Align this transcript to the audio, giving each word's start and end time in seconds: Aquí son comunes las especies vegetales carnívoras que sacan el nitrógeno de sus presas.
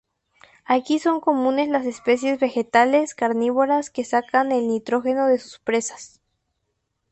Aquí 0.65 0.97
son 0.97 1.19
comunes 1.21 1.69
las 1.69 1.85
especies 1.85 2.39
vegetales 2.39 3.13
carnívoras 3.13 3.91
que 3.91 4.03
sacan 4.03 4.51
el 4.51 4.67
nitrógeno 4.67 5.27
de 5.27 5.37
sus 5.37 5.59
presas. 5.59 6.19